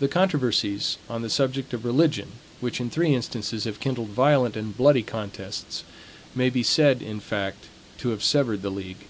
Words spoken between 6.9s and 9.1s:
in fact, to have severed the league.